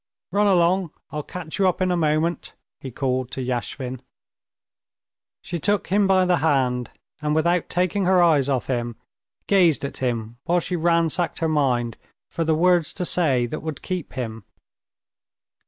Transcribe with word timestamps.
"Run 0.31 0.47
along! 0.47 0.89
I'll 1.11 1.21
catch 1.21 1.59
you 1.59 1.67
up 1.67 1.79
in 1.79 1.91
a 1.91 1.95
moment," 1.95 2.55
he 2.79 2.89
called 2.89 3.29
to 3.33 3.39
Yashvin. 3.45 4.01
She 5.43 5.59
took 5.59 5.89
him 5.89 6.07
by 6.07 6.25
the 6.25 6.37
hand, 6.37 6.89
and 7.21 7.35
without 7.35 7.69
taking 7.69 8.05
her 8.05 8.19
eyes 8.19 8.49
off 8.49 8.65
him, 8.65 8.95
gazed 9.45 9.85
at 9.85 9.97
him 9.97 10.37
while 10.45 10.59
she 10.59 10.75
ransacked 10.75 11.37
her 11.37 11.47
mind 11.47 11.97
for 12.31 12.43
the 12.43 12.55
words 12.55 12.93
to 12.95 13.05
say 13.05 13.45
that 13.45 13.59
would 13.61 13.83
keep 13.83 14.13
him. 14.13 14.43